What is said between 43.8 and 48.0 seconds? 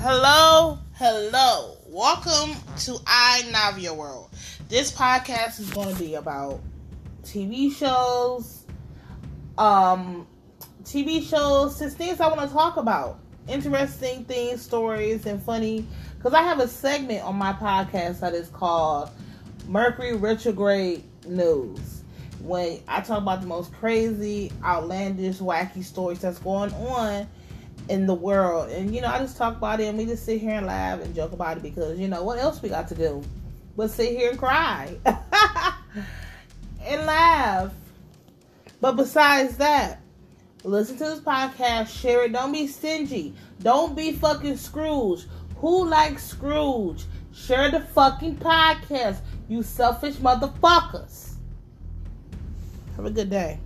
be fucking Scrooge. Who likes Scrooge? Share the